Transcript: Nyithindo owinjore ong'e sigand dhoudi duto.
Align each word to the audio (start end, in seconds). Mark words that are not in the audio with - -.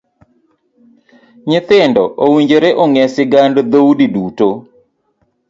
Nyithindo 1.47 2.03
owinjore 2.23 2.69
ong'e 2.83 3.03
sigand 3.15 3.55
dhoudi 3.71 4.05
duto. 4.15 4.49